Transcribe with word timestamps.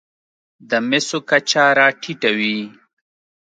د 0.69 0.71
مسو 0.89 1.17
کچه 1.29 1.63
راټېته 1.77 2.29
وي. 2.37 2.57